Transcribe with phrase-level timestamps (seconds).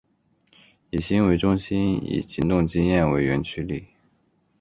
[0.89, 3.85] 以心为中心以行动经验为原驱力。